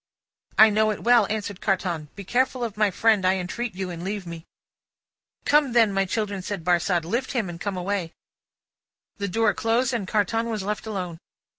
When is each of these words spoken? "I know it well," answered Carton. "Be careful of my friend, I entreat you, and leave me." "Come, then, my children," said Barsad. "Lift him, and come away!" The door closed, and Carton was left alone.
"I 0.57 0.71
know 0.71 0.89
it 0.89 1.03
well," 1.03 1.27
answered 1.29 1.61
Carton. 1.61 2.09
"Be 2.15 2.23
careful 2.23 2.63
of 2.63 2.75
my 2.75 2.89
friend, 2.89 3.23
I 3.23 3.35
entreat 3.37 3.75
you, 3.75 3.91
and 3.91 4.03
leave 4.03 4.25
me." 4.25 4.47
"Come, 5.45 5.73
then, 5.73 5.93
my 5.93 6.05
children," 6.05 6.41
said 6.41 6.63
Barsad. 6.63 7.05
"Lift 7.05 7.33
him, 7.33 7.47
and 7.49 7.61
come 7.61 7.77
away!" 7.77 8.11
The 9.17 9.27
door 9.27 9.53
closed, 9.53 9.93
and 9.93 10.07
Carton 10.07 10.49
was 10.49 10.63
left 10.63 10.87
alone. 10.87 11.19